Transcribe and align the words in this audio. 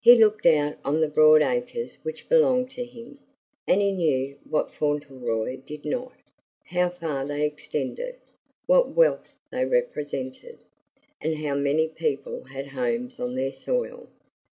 He 0.00 0.14
looked 0.14 0.46
out 0.46 0.76
on 0.84 1.00
the 1.00 1.08
broad 1.08 1.42
acres 1.42 1.98
which 2.04 2.28
belonged 2.28 2.70
to 2.70 2.84
him, 2.84 3.18
and 3.66 3.80
he 3.80 3.90
knew 3.90 4.38
what 4.48 4.70
Fauntleroy 4.70 5.56
did 5.56 5.84
not 5.84 6.12
how 6.66 6.88
far 6.88 7.26
they 7.26 7.44
extended, 7.44 8.14
what 8.66 8.90
wealth 8.94 9.30
they 9.50 9.64
represented, 9.64 10.58
and 11.20 11.38
how 11.38 11.56
many 11.56 11.88
people 11.88 12.44
had 12.44 12.68
homes 12.68 13.18
on 13.18 13.34
their 13.34 13.52
soil. 13.52 14.08